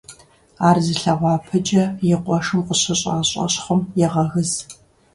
Ар 0.67 0.77
зылъэгъуа 0.85 1.33
Пыджэ 1.45 1.83
и 2.11 2.15
къуэшым 2.23 2.61
къыщыщӀа 2.67 3.13
щӀэщхъум 3.29 3.81
егъэгыз. 4.05 4.51